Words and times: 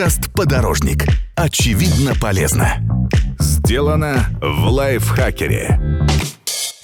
Подкаст 0.00 0.32
«Подорожник». 0.32 1.04
Очевидно 1.36 2.14
полезно. 2.18 2.80
Сделано 3.38 4.30
в 4.40 4.68
лайфхакере. 4.68 5.99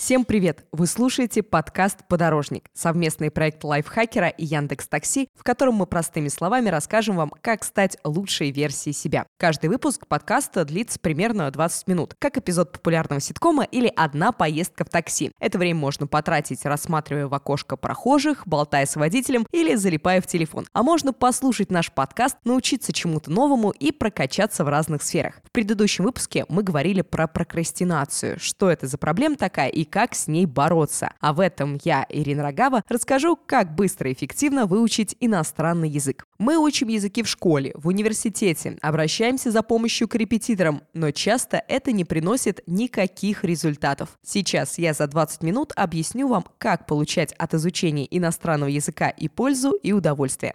Всем 0.07 0.25
привет! 0.25 0.65
Вы 0.71 0.87
слушаете 0.87 1.43
подкаст 1.43 2.07
«Подорожник»— 2.07 2.67
совместный 2.73 3.29
проект 3.29 3.65
лайфхакера 3.65 4.29
и 4.29 4.45
Яндекс 4.45 4.87
Такси, 4.87 5.29
в 5.35 5.43
котором 5.43 5.75
мы 5.75 5.87
простыми 5.87 6.29
словами 6.29 6.69
расскажем 6.69 7.17
вам, 7.17 7.33
как 7.41 7.65
стать 7.65 7.97
лучшей 8.05 8.53
версией 8.53 8.95
себя. 8.95 9.27
Каждый 9.37 9.69
выпуск 9.69 10.07
подкаста 10.07 10.65
длится 10.65 11.01
примерно 11.01 11.51
20 11.51 11.89
минут, 11.89 12.15
как 12.21 12.39
эпизод 12.39 12.71
популярного 12.71 13.21
ситкома 13.21 13.65
или 13.65 13.93
одна 13.97 14.31
поездка 14.31 14.85
в 14.85 14.91
такси. 14.91 15.33
Это 15.41 15.59
время 15.59 15.81
можно 15.81 16.07
потратить, 16.07 16.65
рассматривая 16.65 17.27
в 17.27 17.35
окошко 17.35 17.77
прохожих, 17.77 18.47
болтая 18.47 18.87
с 18.87 18.95
водителем 18.95 19.45
или 19.51 19.75
залипая 19.75 20.21
в 20.21 20.29
телефон. 20.29 20.69
А 20.73 20.85
можно 20.85 21.13
послушать 21.13 21.73
наш 21.73 21.91
подкаст, 21.91 22.37
научиться 22.45 22.93
чему-то 22.93 23.33
новому 23.33 23.73
и 23.73 23.91
прокачаться 23.91 24.63
в 24.63 24.69
разных 24.69 25.03
сферах. 25.03 25.41
В 25.43 25.51
предыдущем 25.51 26.05
выпуске 26.05 26.47
мы 26.49 26.63
говорили 26.63 27.01
про 27.01 27.27
прокрастинацию, 27.27 28.39
что 28.39 28.71
это 28.71 28.87
за 28.87 28.99
проблема 28.99 29.35
такая 29.35 29.69
и 29.69 29.83
как 29.97 30.15
с 30.15 30.27
ней 30.27 30.45
бороться. 30.45 31.15
А 31.21 31.33
в 31.33 31.41
этом 31.41 31.79
я, 31.83 32.05
Ирина 32.11 32.43
Рогава, 32.43 32.85
расскажу, 32.87 33.35
как 33.35 33.75
быстро 33.75 34.11
и 34.11 34.13
эффективно 34.13 34.67
выучить 34.67 35.17
иностранный 35.21 35.89
язык. 35.89 36.27
Мы 36.37 36.59
учим 36.59 36.89
языки 36.89 37.23
в 37.23 37.29
школе, 37.29 37.73
в 37.75 37.89
университете, 37.89 38.77
обращаемся 38.83 39.51
за 39.51 39.63
помощью 39.63 40.07
к 40.07 40.15
репетиторам, 40.15 40.83
но 40.93 41.13
часто 41.13 41.63
это 41.67 41.93
не 41.93 42.05
приносит 42.05 42.61
никаких 42.67 43.43
результатов. 43.43 44.11
Сейчас 44.23 44.77
я 44.77 44.93
за 44.93 45.07
20 45.07 45.43
минут 45.43 45.73
объясню 45.75 46.29
вам, 46.29 46.45
как 46.59 46.85
получать 46.85 47.33
от 47.39 47.55
изучения 47.55 48.07
иностранного 48.15 48.69
языка 48.69 49.09
и 49.09 49.29
пользу, 49.29 49.71
и 49.83 49.95
удовольствие. 49.95 50.53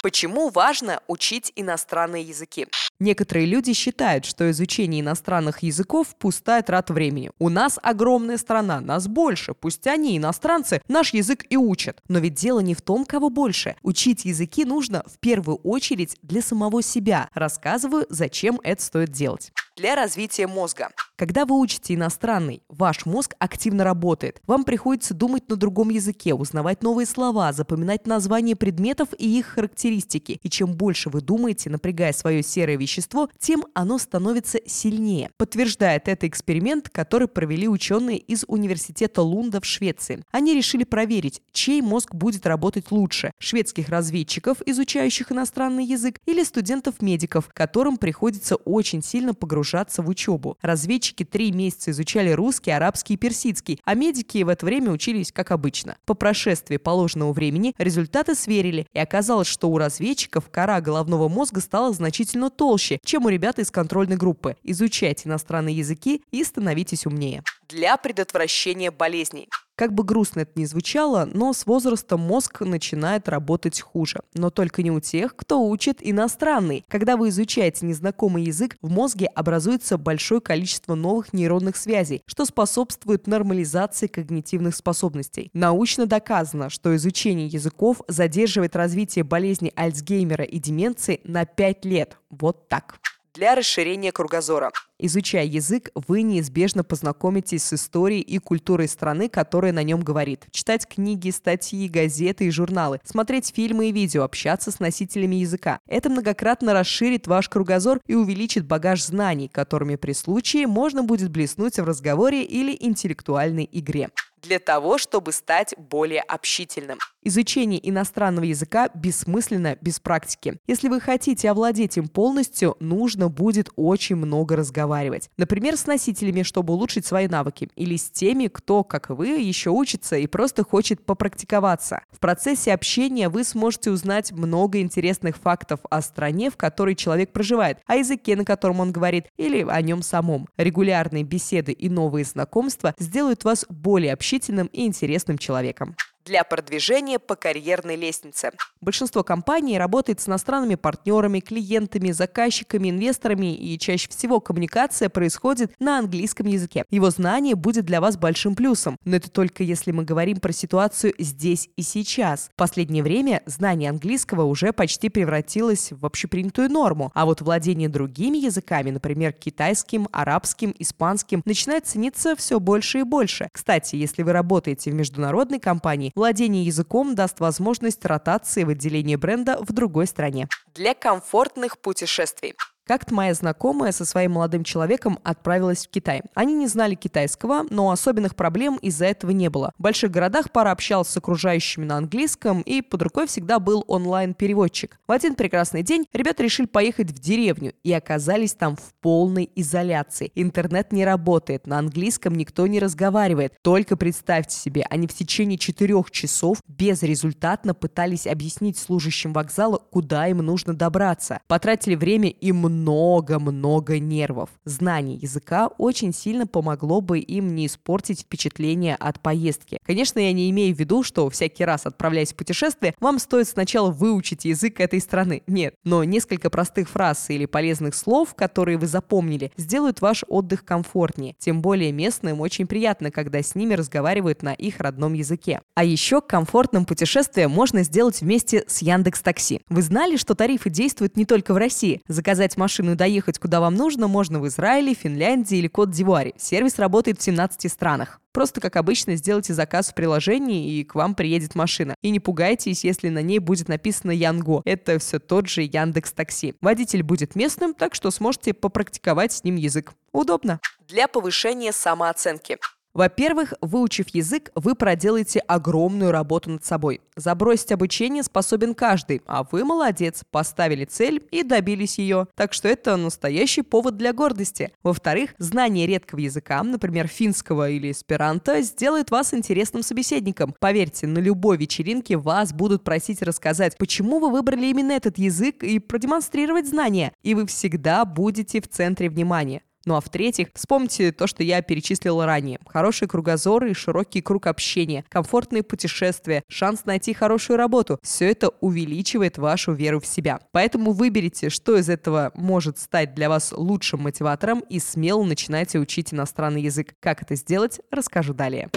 Почему 0.00 0.48
важно 0.48 1.02
учить 1.08 1.52
иностранные 1.56 2.22
языки? 2.22 2.68
Некоторые 3.00 3.46
люди 3.46 3.72
считают, 3.72 4.26
что 4.26 4.50
изучение 4.50 5.00
иностранных 5.00 5.62
языков– 5.62 6.14
пустая 6.18 6.62
трата 6.62 6.92
времени. 6.92 7.30
У 7.38 7.48
нас 7.48 7.78
огромная 7.82 8.36
страна, 8.36 8.82
нас 8.82 9.08
больше, 9.08 9.54
пусть 9.54 9.86
они, 9.86 10.18
иностранцы, 10.18 10.82
наш 10.86 11.14
язык 11.14 11.46
и 11.48 11.56
учат. 11.56 12.02
Но 12.08 12.18
ведь 12.18 12.34
дело 12.34 12.60
не 12.60 12.74
в 12.74 12.82
том, 12.82 13.06
кого 13.06 13.30
больше. 13.30 13.76
Учить 13.82 14.26
языки 14.26 14.66
нужно 14.66 15.02
в 15.06 15.18
первую 15.18 15.56
очередь 15.58 16.16
для 16.20 16.42
самого 16.42 16.82
себя. 16.82 17.30
Рассказываю, 17.32 18.04
зачем 18.10 18.60
это 18.62 18.82
стоит 18.82 19.10
делать 19.10 19.50
для 19.80 19.94
развития 19.94 20.46
мозга. 20.46 20.90
Когда 21.20 21.44
вы 21.44 21.60
учите 21.60 21.92
иностранный, 21.92 22.62
ваш 22.70 23.04
мозг 23.04 23.34
активно 23.38 23.84
работает. 23.84 24.40
Вам 24.46 24.64
приходится 24.64 25.12
думать 25.12 25.50
на 25.50 25.56
другом 25.56 25.90
языке, 25.90 26.32
узнавать 26.32 26.82
новые 26.82 27.04
слова, 27.04 27.52
запоминать 27.52 28.06
названия 28.06 28.56
предметов 28.56 29.08
и 29.18 29.38
их 29.38 29.48
характеристики. 29.48 30.40
И 30.42 30.48
чем 30.48 30.72
больше 30.72 31.10
вы 31.10 31.20
думаете, 31.20 31.68
напрягая 31.68 32.14
свое 32.14 32.42
серое 32.42 32.78
вещество, 32.78 33.28
тем 33.38 33.66
оно 33.74 33.98
становится 33.98 34.60
сильнее. 34.64 35.28
Подтверждает 35.36 36.08
это 36.08 36.26
эксперимент, 36.26 36.88
который 36.88 37.28
провели 37.28 37.68
ученые 37.68 38.16
из 38.16 38.46
университета 38.48 39.20
Лунда 39.20 39.60
в 39.60 39.66
Швеции. 39.66 40.24
Они 40.30 40.54
решили 40.54 40.84
проверить, 40.84 41.42
чей 41.52 41.82
мозг 41.82 42.14
будет 42.14 42.46
работать 42.46 42.90
лучше– 42.90 43.32
шведских 43.38 43.90
разведчиков, 43.90 44.62
изучающих 44.64 45.32
иностранный 45.32 45.84
язык, 45.84 46.18
или 46.24 46.42
студентов-медиков, 46.42 47.50
которым 47.52 47.98
приходится 47.98 48.56
очень 48.56 49.02
сильно 49.02 49.34
погружаться 49.34 50.00
в 50.00 50.08
учебу. 50.08 50.56
Разведчики 50.62 51.09
три 51.24 51.52
месяца 51.52 51.90
изучали 51.90 52.30
русский, 52.30 52.70
арабский 52.70 53.14
и 53.14 53.16
персидский, 53.16 53.80
а 53.84 53.94
медики 53.94 54.42
в 54.42 54.48
это 54.48 54.66
время 54.66 54.90
учились 54.90 55.32
как 55.32 55.50
обычно. 55.50 55.96
По 56.06 56.14
прошествии 56.14 56.76
положенного 56.76 57.32
времени 57.32 57.74
результаты 57.78 58.34
сверили, 58.34 58.86
и 58.92 58.98
оказалось, 58.98 59.48
что 59.48 59.68
у 59.68 59.78
разведчиков 59.78 60.50
кора 60.50 60.80
головного 60.80 61.28
мозга 61.28 61.60
стала 61.60 61.92
значительно 61.92 62.50
толще, 62.50 62.98
чем 63.04 63.26
у 63.26 63.28
ребят 63.28 63.58
из 63.58 63.70
контрольной 63.70 64.16
группы. 64.16 64.56
Изучайте 64.62 65.28
иностранные 65.28 65.76
языки 65.76 66.22
и 66.30 66.44
становитесь 66.44 67.06
умнее. 67.06 67.42
Для 67.70 67.96
предотвращения 67.96 68.90
болезней. 68.90 69.48
Как 69.76 69.94
бы 69.94 70.02
грустно 70.02 70.40
это 70.40 70.50
ни 70.56 70.64
звучало, 70.64 71.28
но 71.32 71.52
с 71.52 71.66
возрастом 71.66 72.20
мозг 72.20 72.62
начинает 72.62 73.28
работать 73.28 73.80
хуже. 73.80 74.22
Но 74.34 74.50
только 74.50 74.82
не 74.82 74.90
у 74.90 74.98
тех, 74.98 75.36
кто 75.36 75.64
учит 75.64 75.98
иностранный. 76.00 76.84
Когда 76.88 77.16
вы 77.16 77.28
изучаете 77.28 77.86
незнакомый 77.86 78.42
язык, 78.42 78.76
в 78.82 78.90
мозге 78.90 79.26
образуется 79.26 79.98
большое 79.98 80.40
количество 80.40 80.96
новых 80.96 81.32
нейронных 81.32 81.76
связей, 81.76 82.22
что 82.26 82.44
способствует 82.44 83.28
нормализации 83.28 84.08
когнитивных 84.08 84.74
способностей. 84.74 85.50
Научно 85.52 86.06
доказано, 86.06 86.70
что 86.70 86.96
изучение 86.96 87.46
языков 87.46 88.02
задерживает 88.08 88.74
развитие 88.74 89.22
болезни 89.22 89.72
Альцгеймера 89.76 90.44
и 90.44 90.58
деменции 90.58 91.20
на 91.22 91.44
5 91.44 91.84
лет. 91.84 92.18
Вот 92.30 92.68
так 92.68 92.98
для 93.32 93.54
расширения 93.54 94.12
кругозора. 94.12 94.72
Изучая 95.02 95.46
язык, 95.46 95.88
вы 95.94 96.20
неизбежно 96.20 96.84
познакомитесь 96.84 97.62
с 97.62 97.72
историей 97.72 98.20
и 98.20 98.36
культурой 98.36 98.86
страны, 98.86 99.30
которая 99.30 99.72
на 99.72 99.82
нем 99.82 100.02
говорит. 100.02 100.44
Читать 100.50 100.86
книги, 100.86 101.30
статьи, 101.30 101.88
газеты 101.88 102.44
и 102.44 102.50
журналы, 102.50 103.00
смотреть 103.02 103.50
фильмы 103.56 103.88
и 103.88 103.92
видео, 103.92 104.24
общаться 104.24 104.70
с 104.70 104.78
носителями 104.78 105.36
языка. 105.36 105.78
Это 105.88 106.10
многократно 106.10 106.74
расширит 106.74 107.26
ваш 107.26 107.48
кругозор 107.48 108.00
и 108.06 108.14
увеличит 108.14 108.66
багаж 108.66 109.02
знаний, 109.02 109.48
которыми 109.48 109.96
при 109.96 110.12
случае 110.12 110.66
можно 110.66 111.02
будет 111.02 111.30
блеснуть 111.30 111.78
в 111.78 111.84
разговоре 111.84 112.44
или 112.44 112.76
интеллектуальной 112.78 113.66
игре 113.72 114.10
для 114.42 114.58
того, 114.58 114.98
чтобы 114.98 115.32
стать 115.32 115.74
более 115.76 116.22
общительным. 116.22 116.98
Изучение 117.22 117.86
иностранного 117.88 118.44
языка 118.44 118.88
бессмысленно 118.94 119.76
без 119.80 120.00
практики. 120.00 120.58
Если 120.66 120.88
вы 120.88 121.00
хотите 121.00 121.50
овладеть 121.50 121.98
им 121.98 122.08
полностью, 122.08 122.76
нужно 122.80 123.28
будет 123.28 123.70
очень 123.76 124.16
много 124.16 124.56
разговаривать. 124.90 125.30
Например, 125.36 125.76
с 125.76 125.86
носителями, 125.86 126.42
чтобы 126.42 126.74
улучшить 126.74 127.06
свои 127.06 127.28
навыки, 127.28 127.68
или 127.76 127.96
с 127.96 128.10
теми, 128.10 128.48
кто, 128.48 128.84
как 128.84 129.10
и 129.10 129.12
вы, 129.12 129.28
еще 129.28 129.70
учится 129.70 130.16
и 130.16 130.26
просто 130.26 130.64
хочет 130.64 131.04
попрактиковаться. 131.04 132.00
В 132.10 132.18
процессе 132.18 132.72
общения 132.72 133.28
вы 133.28 133.44
сможете 133.44 133.90
узнать 133.90 134.32
много 134.32 134.80
интересных 134.80 135.36
фактов 135.36 135.80
о 135.90 136.02
стране, 136.02 136.50
в 136.50 136.56
которой 136.56 136.94
человек 136.94 137.32
проживает, 137.32 137.78
о 137.86 137.96
языке, 137.96 138.36
на 138.36 138.44
котором 138.44 138.80
он 138.80 138.92
говорит, 138.92 139.26
или 139.36 139.64
о 139.68 139.80
нем 139.80 140.02
самом. 140.02 140.48
Регулярные 140.56 141.24
беседы 141.24 141.72
и 141.72 141.88
новые 141.88 142.24
знакомства 142.24 142.94
сделают 142.98 143.44
вас 143.44 143.64
более 143.68 144.12
общительным 144.12 144.66
и 144.68 144.86
интересным 144.86 145.38
человеком 145.38 145.94
для 146.24 146.44
продвижения 146.44 147.18
по 147.18 147.36
карьерной 147.36 147.96
лестнице. 147.96 148.50
Большинство 148.80 149.22
компаний 149.22 149.78
работает 149.78 150.20
с 150.20 150.28
иностранными 150.28 150.74
партнерами, 150.74 151.40
клиентами, 151.40 152.10
заказчиками, 152.10 152.90
инвесторами, 152.90 153.54
и 153.54 153.78
чаще 153.78 154.08
всего 154.08 154.40
коммуникация 154.40 155.08
происходит 155.08 155.72
на 155.78 155.98
английском 155.98 156.46
языке. 156.46 156.84
Его 156.90 157.10
знание 157.10 157.54
будет 157.54 157.84
для 157.84 158.00
вас 158.00 158.16
большим 158.16 158.54
плюсом, 158.54 158.96
но 159.04 159.16
это 159.16 159.30
только 159.30 159.62
если 159.62 159.92
мы 159.92 160.04
говорим 160.04 160.38
про 160.38 160.52
ситуацию 160.52 161.14
здесь 161.18 161.68
и 161.76 161.82
сейчас. 161.82 162.50
В 162.52 162.56
последнее 162.56 163.02
время 163.02 163.42
знание 163.46 163.90
английского 163.90 164.44
уже 164.44 164.72
почти 164.72 165.08
превратилось 165.08 165.92
в 165.92 166.06
общепринятую 166.06 166.70
норму, 166.70 167.10
а 167.14 167.24
вот 167.24 167.40
владение 167.40 167.88
другими 167.88 168.38
языками, 168.38 168.90
например, 168.90 169.32
китайским, 169.32 170.08
арабским, 170.12 170.74
испанским, 170.78 171.42
начинает 171.44 171.86
цениться 171.86 172.36
все 172.36 172.60
больше 172.60 173.00
и 173.00 173.02
больше. 173.02 173.48
Кстати, 173.52 173.96
если 173.96 174.22
вы 174.22 174.32
работаете 174.32 174.90
в 174.90 174.94
международной 174.94 175.60
компании, 175.60 176.09
Владение 176.14 176.64
языком 176.64 177.14
даст 177.14 177.40
возможность 177.40 178.04
ротации 178.04 178.64
в 178.64 178.70
отделении 178.70 179.16
бренда 179.16 179.58
в 179.60 179.72
другой 179.72 180.06
стране. 180.06 180.48
Для 180.74 180.94
комфортных 180.94 181.78
путешествий. 181.78 182.54
Как-то 182.90 183.14
моя 183.14 183.34
знакомая 183.34 183.92
со 183.92 184.04
своим 184.04 184.32
молодым 184.32 184.64
человеком 184.64 185.20
отправилась 185.22 185.86
в 185.86 185.90
Китай. 185.90 186.22
Они 186.34 186.54
не 186.54 186.66
знали 186.66 186.96
китайского, 186.96 187.64
но 187.70 187.92
особенных 187.92 188.34
проблем 188.34 188.78
из-за 188.82 189.06
этого 189.06 189.30
не 189.30 189.48
было. 189.48 189.72
В 189.78 189.82
больших 189.82 190.10
городах 190.10 190.50
пара 190.50 190.72
общалась 190.72 191.06
с 191.06 191.16
окружающими 191.16 191.84
на 191.84 191.98
английском, 191.98 192.62
и 192.62 192.82
под 192.82 193.02
рукой 193.02 193.28
всегда 193.28 193.60
был 193.60 193.84
онлайн-переводчик. 193.86 194.98
В 195.06 195.12
один 195.12 195.36
прекрасный 195.36 195.84
день 195.84 196.06
ребята 196.12 196.42
решили 196.42 196.66
поехать 196.66 197.12
в 197.12 197.20
деревню 197.20 197.74
и 197.84 197.92
оказались 197.92 198.54
там 198.54 198.74
в 198.74 198.92
полной 199.00 199.48
изоляции. 199.54 200.32
Интернет 200.34 200.92
не 200.92 201.04
работает, 201.04 201.68
на 201.68 201.78
английском 201.78 202.34
никто 202.34 202.66
не 202.66 202.80
разговаривает. 202.80 203.54
Только 203.62 203.96
представьте 203.96 204.56
себе, 204.56 204.84
они 204.90 205.06
в 205.06 205.14
течение 205.14 205.58
четырех 205.58 206.10
часов 206.10 206.58
безрезультатно 206.66 207.72
пытались 207.72 208.26
объяснить 208.26 208.78
служащим 208.78 209.32
вокзала, 209.32 209.78
куда 209.78 210.26
им 210.26 210.38
нужно 210.38 210.74
добраться. 210.74 211.40
Потратили 211.46 211.94
время 211.94 212.30
и 212.30 212.50
много 212.50 212.79
много-много 212.80 213.98
нервов. 213.98 214.48
Знание 214.64 215.16
языка 215.16 215.68
очень 215.78 216.12
сильно 216.12 216.46
помогло 216.46 217.00
бы 217.00 217.18
им 217.18 217.54
не 217.54 217.66
испортить 217.66 218.22
впечатление 218.22 218.96
от 218.96 219.20
поездки. 219.20 219.78
Конечно, 219.84 220.18
я 220.18 220.32
не 220.32 220.50
имею 220.50 220.74
в 220.74 220.78
виду, 220.78 221.02
что 221.02 221.28
всякий 221.28 221.64
раз 221.64 221.86
отправляясь 221.86 222.32
в 222.32 222.36
путешествие, 222.36 222.94
вам 223.00 223.18
стоит 223.18 223.48
сначала 223.48 223.90
выучить 223.90 224.44
язык 224.44 224.80
этой 224.80 225.00
страны. 225.00 225.42
Нет, 225.46 225.74
но 225.84 226.04
несколько 226.04 226.48
простых 226.50 226.88
фраз 226.88 227.28
или 227.30 227.46
полезных 227.46 227.94
слов, 227.94 228.34
которые 228.34 228.78
вы 228.78 228.86
запомнили, 228.86 229.52
сделают 229.56 230.00
ваш 230.00 230.24
отдых 230.28 230.64
комфортнее. 230.64 231.34
Тем 231.38 231.60
более 231.60 231.92
местным 231.92 232.40
очень 232.40 232.66
приятно, 232.66 233.10
когда 233.10 233.42
с 233.42 233.54
ними 233.54 233.74
разговаривают 233.74 234.42
на 234.42 234.54
их 234.54 234.80
родном 234.80 235.12
языке. 235.12 235.60
А 235.74 235.84
еще 235.84 236.20
комфортным 236.20 236.84
путешествие 236.84 237.48
можно 237.48 237.82
сделать 237.82 238.20
вместе 238.20 238.64
с 238.66 238.82
Яндекс 238.82 239.20
Такси. 239.20 239.60
Вы 239.68 239.82
знали, 239.82 240.16
что 240.16 240.34
тарифы 240.34 240.70
действуют 240.70 241.16
не 241.16 241.24
только 241.24 241.52
в 241.52 241.56
России? 241.56 242.00
Заказать 242.08 242.56
машину 242.60 242.92
и 242.92 242.94
доехать 242.94 243.40
куда 243.40 243.58
вам 243.60 243.74
нужно 243.74 244.06
можно 244.06 244.38
в 244.38 244.46
Израиле, 244.46 244.94
Финляндии 244.94 245.58
или 245.58 245.66
Кот-Дивуаре. 245.66 246.34
Сервис 246.36 246.78
работает 246.78 247.18
в 247.18 247.22
17 247.22 247.72
странах. 247.72 248.20
Просто, 248.32 248.60
как 248.60 248.76
обычно, 248.76 249.16
сделайте 249.16 249.54
заказ 249.54 249.88
в 249.88 249.94
приложении, 249.94 250.74
и 250.74 250.84
к 250.84 250.94
вам 250.94 251.16
приедет 251.16 251.56
машина. 251.56 251.96
И 252.00 252.10
не 252.10 252.20
пугайтесь, 252.20 252.84
если 252.84 253.08
на 253.08 253.22
ней 253.22 253.40
будет 253.40 253.68
написано 253.68 254.12
Янго. 254.12 254.62
Это 254.64 255.00
все 255.00 255.18
тот 255.18 255.48
же 255.48 255.62
Яндекс 255.62 256.12
Такси. 256.12 256.54
Водитель 256.60 257.02
будет 257.02 257.34
местным, 257.34 257.74
так 257.74 257.96
что 257.96 258.12
сможете 258.12 258.54
попрактиковать 258.54 259.32
с 259.32 259.42
ним 259.42 259.56
язык. 259.56 259.94
Удобно. 260.12 260.60
Для 260.86 261.08
повышения 261.08 261.72
самооценки. 261.72 262.58
Во-первых, 262.92 263.54
выучив 263.60 264.08
язык, 264.08 264.50
вы 264.54 264.74
проделаете 264.74 265.38
огромную 265.40 266.10
работу 266.10 266.50
над 266.50 266.64
собой. 266.64 267.00
Забросить 267.14 267.70
обучение 267.70 268.22
способен 268.22 268.74
каждый, 268.74 269.22
а 269.26 269.44
вы 269.44 269.64
молодец, 269.64 270.24
поставили 270.30 270.84
цель 270.84 271.22
и 271.30 271.44
добились 271.44 271.98
ее. 271.98 272.26
Так 272.34 272.52
что 272.52 272.68
это 272.68 272.96
настоящий 272.96 273.62
повод 273.62 273.96
для 273.96 274.12
гордости. 274.12 274.72
Во-вторых, 274.82 275.34
знание 275.38 275.86
редкого 275.86 276.20
языка, 276.20 276.62
например, 276.62 277.06
финского 277.06 277.70
или 277.70 277.92
эсперанто, 277.92 278.60
сделает 278.62 279.10
вас 279.10 279.34
интересным 279.34 279.82
собеседником. 279.82 280.54
Поверьте, 280.58 281.06
на 281.06 281.18
любой 281.18 281.58
вечеринке 281.58 282.16
вас 282.16 282.52
будут 282.52 282.82
просить 282.82 283.22
рассказать, 283.22 283.78
почему 283.78 284.18
вы 284.18 284.30
выбрали 284.30 284.66
именно 284.66 284.92
этот 284.92 285.16
язык 285.16 285.62
и 285.62 285.78
продемонстрировать 285.78 286.68
знания. 286.68 287.12
И 287.22 287.34
вы 287.34 287.46
всегда 287.46 288.04
будете 288.04 288.60
в 288.60 288.68
центре 288.68 289.08
внимания. 289.08 289.62
Ну 289.86 289.94
а 289.96 290.00
в-третьих, 290.00 290.48
вспомните 290.54 291.10
то, 291.10 291.26
что 291.26 291.42
я 291.42 291.62
перечислила 291.62 292.26
ранее. 292.26 292.58
Хороший 292.66 293.08
кругозор 293.08 293.64
и 293.64 293.72
широкий 293.72 294.20
круг 294.20 294.46
общения, 294.46 295.04
комфортные 295.08 295.62
путешествия, 295.62 296.42
шанс 296.48 296.84
найти 296.84 297.14
хорошую 297.14 297.56
работу. 297.56 297.98
Все 298.02 298.30
это 298.30 298.50
увеличивает 298.60 299.38
вашу 299.38 299.72
веру 299.72 300.00
в 300.00 300.06
себя. 300.06 300.40
Поэтому 300.52 300.92
выберите, 300.92 301.48
что 301.48 301.76
из 301.76 301.88
этого 301.88 302.30
может 302.34 302.78
стать 302.78 303.14
для 303.14 303.30
вас 303.30 303.52
лучшим 303.52 304.02
мотиватором 304.02 304.60
и 304.68 304.78
смело 304.78 305.24
начинайте 305.24 305.78
учить 305.78 306.12
иностранный 306.12 306.62
язык. 306.62 306.94
Как 307.00 307.22
это 307.22 307.34
сделать, 307.34 307.80
расскажу 307.90 308.34
далее. 308.34 308.68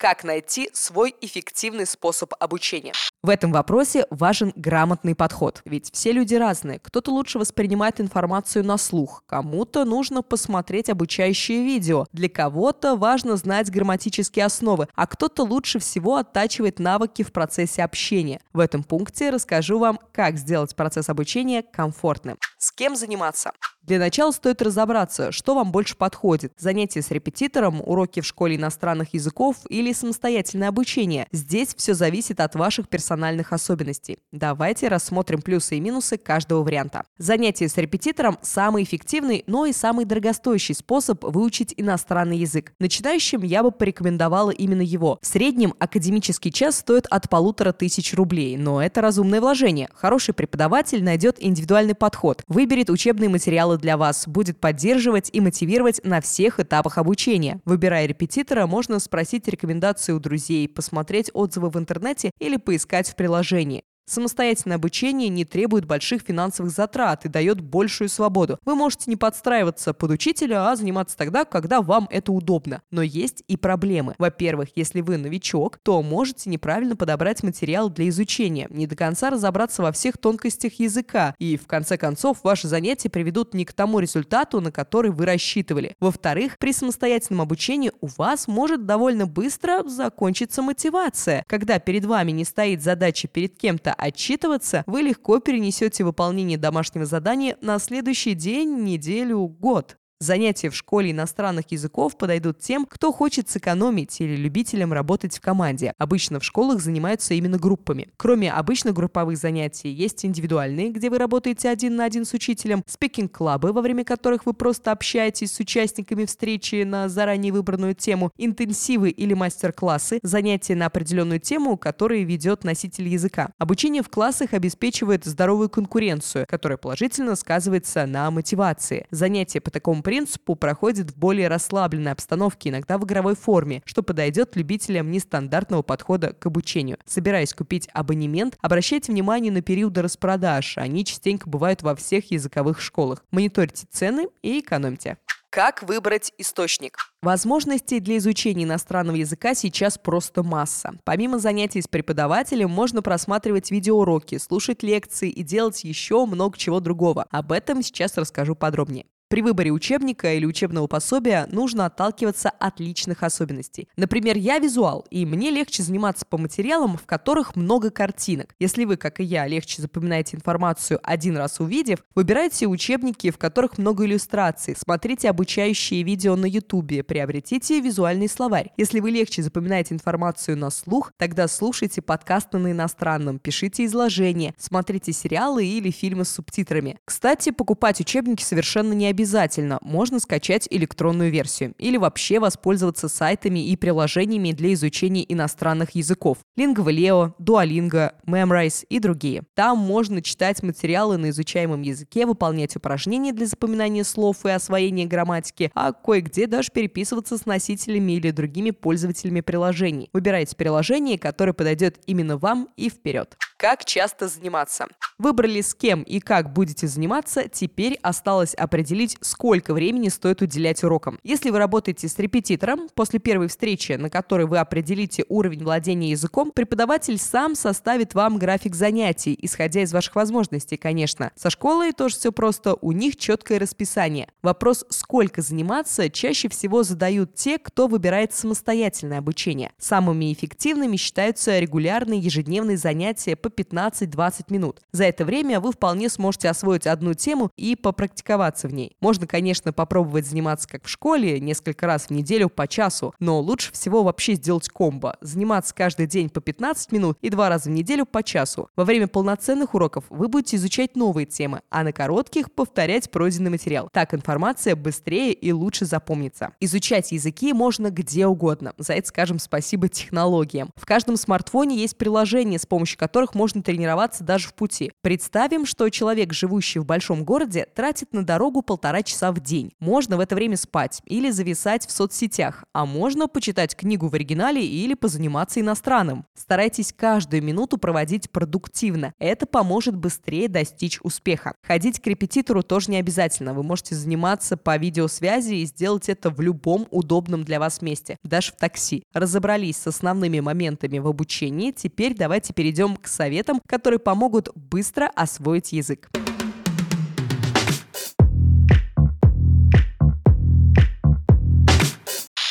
Как 0.00 0.22
найти 0.22 0.70
свой 0.72 1.14
эффективный 1.20 1.84
способ 1.84 2.32
обучения? 2.38 2.92
В 3.20 3.30
этом 3.30 3.50
вопросе 3.50 4.06
важен 4.10 4.52
грамотный 4.54 5.16
подход, 5.16 5.60
ведь 5.64 5.90
все 5.92 6.12
люди 6.12 6.36
разные. 6.36 6.78
Кто-то 6.78 7.10
лучше 7.10 7.40
воспринимает 7.40 8.00
информацию 8.00 8.64
на 8.64 8.78
слух, 8.78 9.24
кому-то 9.26 9.84
нужно 9.84 10.22
посмотреть 10.22 10.88
обучающее 10.88 11.64
видео, 11.64 12.06
для 12.12 12.28
кого-то 12.28 12.94
важно 12.94 13.34
знать 13.34 13.72
грамматические 13.72 14.44
основы, 14.44 14.86
а 14.94 15.08
кто-то 15.08 15.42
лучше 15.42 15.80
всего 15.80 16.14
оттачивает 16.14 16.78
навыки 16.78 17.24
в 17.24 17.32
процессе 17.32 17.82
общения. 17.82 18.40
В 18.52 18.60
этом 18.60 18.84
пункте 18.84 19.30
расскажу 19.30 19.80
вам, 19.80 19.98
как 20.12 20.38
сделать 20.38 20.76
процесс 20.76 21.08
обучения 21.08 21.64
комфортным. 21.64 22.36
С 22.56 22.70
кем 22.70 22.94
заниматься? 22.94 23.50
Для 23.82 23.98
начала 23.98 24.32
стоит 24.32 24.60
разобраться, 24.60 25.32
что 25.32 25.54
вам 25.54 25.72
больше 25.72 25.96
подходит. 25.96 26.52
Занятия 26.58 27.00
с 27.00 27.10
репетитором, 27.10 27.80
уроки 27.80 28.20
в 28.20 28.26
школе 28.26 28.56
иностранных 28.56 29.14
языков 29.14 29.56
или 29.70 29.92
самостоятельное 29.92 30.68
обучение. 30.68 31.26
Здесь 31.32 31.74
все 31.74 31.94
зависит 31.94 32.38
от 32.40 32.54
ваших 32.54 32.88
персональных 32.88 33.07
особенностей. 33.52 34.18
Давайте 34.32 34.88
рассмотрим 34.88 35.40
плюсы 35.40 35.76
и 35.76 35.80
минусы 35.80 36.16
каждого 36.16 36.62
варианта. 36.62 37.04
Занятие 37.18 37.68
с 37.68 37.76
репетитором– 37.76 38.38
самый 38.42 38.82
эффективный, 38.82 39.44
но 39.46 39.66
и 39.66 39.72
самый 39.72 40.04
дорогостоящий 40.04 40.74
способ 40.74 41.22
выучить 41.22 41.72
иностранный 41.76 42.38
язык. 42.38 42.72
Начинающим 42.78 43.42
я 43.42 43.62
бы 43.62 43.70
порекомендовала 43.70 44.50
именно 44.50 44.82
его. 44.82 45.18
В 45.22 45.26
среднем 45.26 45.74
академический 45.78 46.50
час 46.50 46.78
стоит 46.78 47.06
от 47.06 47.28
полутора 47.28 47.72
тысяч 47.72 48.14
рублей, 48.14 48.56
но 48.56 48.82
это 48.82 49.00
разумное 49.00 49.40
вложение. 49.40 49.88
Хороший 49.94 50.34
преподаватель 50.34 51.04
найдет 51.04 51.36
индивидуальный 51.38 51.94
подход, 51.94 52.42
выберет 52.48 52.90
учебные 52.90 53.28
материалы 53.28 53.78
для 53.78 53.96
вас, 53.96 54.26
будет 54.26 54.58
поддерживать 54.58 55.30
и 55.32 55.40
мотивировать 55.40 56.00
на 56.04 56.20
всех 56.20 56.58
этапах 56.58 56.98
обучения. 56.98 57.60
Выбирая 57.64 58.06
репетитора, 58.06 58.66
можно 58.66 58.98
спросить 58.98 59.46
рекомендации 59.46 60.12
у 60.12 60.18
друзей, 60.18 60.68
посмотреть 60.68 61.30
отзывы 61.32 61.70
в 61.70 61.78
интернете 61.78 62.32
или 62.40 62.56
поискать 62.56 62.97
в 63.06 63.14
приложении. 63.14 63.84
Самостоятельное 64.08 64.76
обучение 64.76 65.28
не 65.28 65.44
требует 65.44 65.84
больших 65.84 66.22
финансовых 66.22 66.72
затрат 66.72 67.26
и 67.26 67.28
дает 67.28 67.60
большую 67.60 68.08
свободу. 68.08 68.58
Вы 68.64 68.74
можете 68.74 69.10
не 69.10 69.16
подстраиваться 69.16 69.92
под 69.92 70.12
учителя, 70.12 70.70
а 70.70 70.76
заниматься 70.76 71.14
тогда, 71.14 71.44
когда 71.44 71.82
вам 71.82 72.08
это 72.10 72.32
удобно. 72.32 72.80
Но 72.90 73.02
есть 73.02 73.44
и 73.48 73.58
проблемы. 73.58 74.14
Во-первых, 74.16 74.70
если 74.76 75.02
вы 75.02 75.18
новичок, 75.18 75.78
то 75.82 76.02
можете 76.02 76.48
неправильно 76.48 76.96
подобрать 76.96 77.42
материал 77.42 77.90
для 77.90 78.08
изучения, 78.08 78.66
не 78.70 78.86
до 78.86 78.96
конца 78.96 79.28
разобраться 79.28 79.82
во 79.82 79.92
всех 79.92 80.16
тонкостях 80.16 80.72
языка, 80.80 81.34
и 81.38 81.58
в 81.58 81.66
конце 81.66 81.98
концов 81.98 82.38
ваши 82.42 82.66
занятия 82.66 83.10
приведут 83.10 83.52
не 83.52 83.66
к 83.66 83.74
тому 83.74 83.98
результату, 83.98 84.62
на 84.62 84.72
который 84.72 85.10
вы 85.10 85.26
рассчитывали. 85.26 85.96
Во-вторых, 86.00 86.56
при 86.58 86.72
самостоятельном 86.72 87.42
обучении 87.42 87.92
у 88.00 88.06
вас 88.16 88.48
может 88.48 88.86
довольно 88.86 89.26
быстро 89.26 89.86
закончиться 89.86 90.62
мотивация, 90.62 91.44
когда 91.46 91.78
перед 91.78 92.06
вами 92.06 92.32
не 92.32 92.46
стоит 92.46 92.82
задача 92.82 93.28
перед 93.28 93.54
кем-то 93.58 93.97
отчитываться, 93.98 94.84
вы 94.86 95.02
легко 95.02 95.40
перенесете 95.40 96.04
выполнение 96.04 96.56
домашнего 96.56 97.04
задания 97.04 97.58
на 97.60 97.78
следующий 97.78 98.34
день, 98.34 98.82
неделю, 98.82 99.40
год. 99.46 99.98
Занятия 100.20 100.68
в 100.68 100.74
школе 100.74 101.12
иностранных 101.12 101.70
языков 101.70 102.18
подойдут 102.18 102.58
тем, 102.58 102.86
кто 102.86 103.12
хочет 103.12 103.48
сэкономить 103.48 104.20
или 104.20 104.34
любителям 104.34 104.92
работать 104.92 105.36
в 105.36 105.40
команде. 105.40 105.94
Обычно 105.96 106.40
в 106.40 106.44
школах 106.44 106.80
занимаются 106.80 107.34
именно 107.34 107.56
группами. 107.56 108.08
Кроме 108.16 108.50
обычных 108.50 108.94
групповых 108.94 109.38
занятий, 109.38 109.90
есть 109.90 110.24
индивидуальные, 110.24 110.90
где 110.90 111.08
вы 111.08 111.18
работаете 111.18 111.68
один 111.68 111.94
на 111.94 112.04
один 112.04 112.24
с 112.24 112.32
учителем, 112.32 112.82
спикинг-клабы, 112.88 113.72
во 113.72 113.80
время 113.80 114.04
которых 114.04 114.44
вы 114.44 114.54
просто 114.54 114.90
общаетесь 114.90 115.52
с 115.52 115.60
участниками 115.60 116.24
встречи 116.24 116.82
на 116.82 117.08
заранее 117.08 117.52
выбранную 117.52 117.94
тему, 117.94 118.32
интенсивы 118.36 119.10
или 119.10 119.34
мастер-классы, 119.34 120.18
занятия 120.24 120.74
на 120.74 120.86
определенную 120.86 121.38
тему, 121.38 121.76
которые 121.76 122.24
ведет 122.24 122.64
носитель 122.64 123.06
языка. 123.06 123.52
Обучение 123.58 124.02
в 124.02 124.08
классах 124.08 124.52
обеспечивает 124.52 125.26
здоровую 125.26 125.68
конкуренцию, 125.68 126.44
которая 126.48 126.76
положительно 126.76 127.36
сказывается 127.36 128.04
на 128.06 128.28
мотивации. 128.32 129.06
Занятия 129.12 129.60
по 129.60 129.70
такому 129.70 130.02
принципу 130.08 130.54
проходит 130.54 131.10
в 131.10 131.18
более 131.18 131.48
расслабленной 131.48 132.12
обстановке, 132.12 132.70
иногда 132.70 132.96
в 132.96 133.04
игровой 133.04 133.36
форме, 133.36 133.82
что 133.84 134.02
подойдет 134.02 134.56
любителям 134.56 135.10
нестандартного 135.10 135.82
подхода 135.82 136.32
к 136.32 136.46
обучению. 136.46 136.96
Собираясь 137.04 137.52
купить 137.52 137.90
абонемент, 137.92 138.56
обращайте 138.62 139.12
внимание 139.12 139.52
на 139.52 139.60
периоды 139.60 140.00
распродаж. 140.00 140.78
Они 140.78 141.04
частенько 141.04 141.46
бывают 141.46 141.82
во 141.82 141.94
всех 141.94 142.30
языковых 142.30 142.80
школах. 142.80 143.22
Мониторьте 143.30 143.86
цены 143.90 144.28
и 144.40 144.60
экономьте. 144.60 145.18
Как 145.50 145.82
выбрать 145.82 146.32
источник? 146.38 146.96
Возможностей 147.20 148.00
для 148.00 148.16
изучения 148.16 148.64
иностранного 148.64 149.16
языка 149.16 149.54
сейчас 149.54 149.98
просто 149.98 150.42
масса. 150.42 150.94
Помимо 151.04 151.38
занятий 151.38 151.82
с 151.82 151.86
преподавателем, 151.86 152.70
можно 152.70 153.02
просматривать 153.02 153.70
видеоуроки, 153.70 154.38
слушать 154.38 154.82
лекции 154.82 155.28
и 155.28 155.42
делать 155.42 155.84
еще 155.84 156.24
много 156.24 156.56
чего 156.56 156.80
другого. 156.80 157.26
Об 157.30 157.52
этом 157.52 157.82
сейчас 157.82 158.16
расскажу 158.16 158.54
подробнее. 158.54 159.04
При 159.28 159.42
выборе 159.42 159.70
учебника 159.70 160.32
или 160.32 160.46
учебного 160.46 160.86
пособия 160.86 161.46
нужно 161.52 161.84
отталкиваться 161.84 162.48
от 162.48 162.80
личных 162.80 163.22
особенностей. 163.22 163.86
Например, 163.94 164.38
я 164.38 164.58
визуал, 164.58 165.04
и 165.10 165.26
мне 165.26 165.50
легче 165.50 165.82
заниматься 165.82 166.24
по 166.24 166.38
материалам, 166.38 166.96
в 166.96 167.04
которых 167.04 167.54
много 167.54 167.90
картинок. 167.90 168.54
Если 168.58 168.86
вы, 168.86 168.96
как 168.96 169.20
и 169.20 169.24
я, 169.24 169.46
легче 169.46 169.82
запоминаете 169.82 170.38
информацию 170.38 170.98
один 171.02 171.36
раз 171.36 171.60
увидев, 171.60 171.98
выбирайте 172.14 172.66
учебники, 172.66 173.30
в 173.30 173.36
которых 173.36 173.76
много 173.76 174.06
иллюстраций, 174.06 174.74
смотрите 174.74 175.28
обучающие 175.28 176.02
видео 176.04 176.34
на 176.34 176.46
YouTube, 176.46 177.06
приобретите 177.06 177.80
визуальный 177.80 178.30
словарь. 178.30 178.72
Если 178.78 178.98
вы 178.98 179.10
легче 179.10 179.42
запоминаете 179.42 179.92
информацию 179.92 180.56
на 180.56 180.70
слух, 180.70 181.12
тогда 181.18 181.48
слушайте 181.48 182.00
подкасты 182.00 182.56
на 182.56 182.72
иностранном, 182.72 183.38
пишите 183.38 183.84
изложения, 183.84 184.54
смотрите 184.56 185.12
сериалы 185.12 185.66
или 185.66 185.90
фильмы 185.90 186.24
с 186.24 186.30
субтитрами. 186.30 186.98
Кстати, 187.04 187.50
покупать 187.50 188.00
учебники 188.00 188.42
совершенно 188.42 188.94
не 188.94 189.04
обязательно 189.04 189.17
обязательно, 189.18 189.78
можно 189.82 190.20
скачать 190.20 190.68
электронную 190.70 191.32
версию 191.32 191.74
или 191.78 191.96
вообще 191.96 192.38
воспользоваться 192.38 193.08
сайтами 193.08 193.68
и 193.68 193.76
приложениями 193.76 194.52
для 194.52 194.72
изучения 194.74 195.24
иностранных 195.28 195.96
языков. 195.96 196.38
Lingvaleo, 196.56 197.32
Duolingo, 197.40 198.12
Memrise 198.26 198.86
и 198.88 199.00
другие. 199.00 199.42
Там 199.54 199.78
можно 199.78 200.22
читать 200.22 200.62
материалы 200.62 201.16
на 201.16 201.30
изучаемом 201.30 201.82
языке, 201.82 202.26
выполнять 202.26 202.76
упражнения 202.76 203.32
для 203.32 203.46
запоминания 203.46 204.04
слов 204.04 204.46
и 204.46 204.50
освоения 204.50 205.06
грамматики, 205.06 205.72
а 205.74 205.92
кое-где 205.92 206.46
даже 206.46 206.70
переписываться 206.70 207.36
с 207.36 207.44
носителями 207.44 208.12
или 208.12 208.30
другими 208.30 208.70
пользователями 208.70 209.40
приложений. 209.40 210.10
Выбирайте 210.12 210.54
приложение, 210.54 211.18
которое 211.18 211.54
подойдет 211.54 211.98
именно 212.06 212.36
вам 212.36 212.68
и 212.76 212.88
вперед. 212.88 213.36
Как 213.56 213.84
часто 213.84 214.28
заниматься? 214.28 214.86
Выбрали 215.18 215.62
с 215.62 215.74
кем 215.74 216.02
и 216.04 216.20
как 216.20 216.52
будете 216.52 216.86
заниматься, 216.86 217.48
теперь 217.48 217.98
осталось 218.02 218.54
определить, 218.54 219.16
сколько 219.20 219.74
времени 219.74 220.10
стоит 220.10 220.42
уделять 220.42 220.84
урокам. 220.84 221.18
Если 221.24 221.50
вы 221.50 221.58
работаете 221.58 222.06
с 222.06 222.16
репетитором, 222.20 222.88
после 222.94 223.18
первой 223.18 223.48
встречи, 223.48 223.94
на 223.94 224.10
которой 224.10 224.46
вы 224.46 224.58
определите 224.58 225.24
уровень 225.28 225.64
владения 225.64 226.10
языком, 226.10 226.52
преподаватель 226.52 227.18
сам 227.18 227.56
составит 227.56 228.14
вам 228.14 228.38
график 228.38 228.76
занятий, 228.76 229.36
исходя 229.42 229.82
из 229.82 229.92
ваших 229.92 230.14
возможностей, 230.14 230.76
конечно. 230.76 231.32
Со 231.34 231.50
школой 231.50 231.92
тоже 231.92 232.14
все 232.14 232.30
просто, 232.30 232.76
у 232.80 232.92
них 232.92 233.16
четкое 233.16 233.58
расписание. 233.58 234.28
Вопрос, 234.42 234.84
сколько 234.88 235.42
заниматься, 235.42 236.10
чаще 236.10 236.48
всего 236.48 236.84
задают 236.84 237.34
те, 237.34 237.58
кто 237.58 237.88
выбирает 237.88 238.34
самостоятельное 238.34 239.18
обучение. 239.18 239.72
Самыми 239.78 240.32
эффективными 240.32 240.96
считаются 240.96 241.58
регулярные 241.58 242.20
ежедневные 242.20 242.76
занятия 242.76 243.34
по 243.34 243.48
15-20 243.48 244.44
минут. 244.50 244.80
За 244.92 245.07
это 245.08 245.24
время 245.24 245.60
вы 245.60 245.72
вполне 245.72 246.08
сможете 246.08 246.48
освоить 246.48 246.86
одну 246.86 247.14
тему 247.14 247.50
и 247.56 247.76
попрактиковаться 247.76 248.68
в 248.68 248.72
ней. 248.72 248.96
Можно, 249.00 249.26
конечно, 249.26 249.72
попробовать 249.72 250.26
заниматься 250.26 250.68
как 250.68 250.84
в 250.84 250.88
школе, 250.88 251.40
несколько 251.40 251.86
раз 251.86 252.06
в 252.06 252.10
неделю 252.10 252.48
по 252.48 252.68
часу, 252.68 253.14
но 253.18 253.40
лучше 253.40 253.72
всего 253.72 254.02
вообще 254.02 254.34
сделать 254.34 254.68
комбо. 254.68 255.16
Заниматься 255.20 255.74
каждый 255.74 256.06
день 256.06 256.28
по 256.28 256.40
15 256.40 256.92
минут 256.92 257.18
и 257.20 257.30
два 257.30 257.48
раза 257.48 257.70
в 257.70 257.72
неделю 257.72 258.06
по 258.06 258.22
часу. 258.22 258.68
Во 258.76 258.84
время 258.84 259.08
полноценных 259.08 259.74
уроков 259.74 260.04
вы 260.10 260.28
будете 260.28 260.56
изучать 260.56 260.96
новые 260.96 261.26
темы, 261.26 261.62
а 261.70 261.82
на 261.82 261.92
коротких 261.92 262.52
повторять 262.52 263.10
пройденный 263.10 263.50
материал. 263.50 263.88
Так 263.92 264.14
информация 264.14 264.76
быстрее 264.76 265.32
и 265.32 265.52
лучше 265.52 265.84
запомнится. 265.84 266.52
Изучать 266.60 267.12
языки 267.12 267.52
можно 267.52 267.90
где 267.90 268.26
угодно. 268.26 268.74
За 268.78 268.92
это 268.92 269.08
скажем 269.08 269.38
спасибо 269.38 269.88
технологиям. 269.88 270.70
В 270.76 270.86
каждом 270.86 271.16
смартфоне 271.16 271.76
есть 271.76 271.96
приложения, 271.96 272.58
с 272.58 272.66
помощью 272.66 272.98
которых 272.98 273.34
можно 273.34 273.62
тренироваться 273.62 274.24
даже 274.24 274.48
в 274.48 274.54
пути. 274.54 274.92
Представим, 275.00 275.64
что 275.64 275.88
человек, 275.90 276.32
живущий 276.32 276.80
в 276.80 276.84
большом 276.84 277.24
городе, 277.24 277.66
тратит 277.72 278.12
на 278.12 278.24
дорогу 278.24 278.62
полтора 278.62 279.02
часа 279.02 279.30
в 279.30 279.40
день. 279.40 279.72
Можно 279.78 280.16
в 280.16 280.20
это 280.20 280.34
время 280.34 280.56
спать 280.56 281.00
или 281.06 281.30
зависать 281.30 281.86
в 281.86 281.92
соцсетях, 281.92 282.64
а 282.72 282.84
можно 282.84 283.28
почитать 283.28 283.76
книгу 283.76 284.08
в 284.08 284.14
оригинале 284.14 284.66
или 284.66 284.94
позаниматься 284.94 285.60
иностранным. 285.60 286.26
Старайтесь 286.34 286.92
каждую 286.92 287.44
минуту 287.44 287.78
проводить 287.78 288.30
продуктивно. 288.30 289.14
Это 289.20 289.46
поможет 289.46 289.96
быстрее 289.96 290.48
достичь 290.48 290.98
успеха. 291.02 291.54
Ходить 291.62 292.00
к 292.00 292.06
репетитору 292.08 292.64
тоже 292.64 292.90
не 292.90 292.98
обязательно. 292.98 293.54
Вы 293.54 293.62
можете 293.62 293.94
заниматься 293.94 294.56
по 294.56 294.76
видеосвязи 294.76 295.54
и 295.54 295.66
сделать 295.66 296.08
это 296.08 296.30
в 296.30 296.40
любом 296.40 296.88
удобном 296.90 297.44
для 297.44 297.60
вас 297.60 297.82
месте, 297.82 298.16
даже 298.24 298.50
в 298.50 298.56
такси. 298.56 299.04
Разобрались 299.12 299.76
с 299.76 299.86
основными 299.86 300.40
моментами 300.40 300.98
в 300.98 301.06
обучении, 301.06 301.70
теперь 301.70 302.16
давайте 302.16 302.52
перейдем 302.52 302.96
к 302.96 303.06
советам 303.06 303.60
которые 303.68 304.00
помогут 304.00 304.48
быстро 304.54 304.87
освоить 305.14 305.72
язык. 305.72 306.08